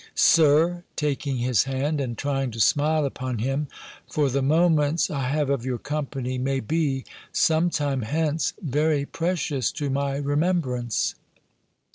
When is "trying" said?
2.17-2.49